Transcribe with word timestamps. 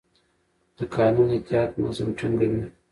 د 0.77 0.79
قانون 0.95 1.29
اطاعت 1.37 1.71
نظم 1.83 2.09
ټینګوي 2.17 2.63